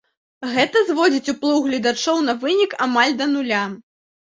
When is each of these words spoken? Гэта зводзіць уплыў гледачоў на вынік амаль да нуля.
Гэта 0.53 0.81
зводзіць 0.87 1.31
уплыў 1.33 1.61
гледачоў 1.67 2.23
на 2.31 2.37
вынік 2.47 2.75
амаль 2.89 3.17
да 3.23 3.31
нуля. 3.37 3.63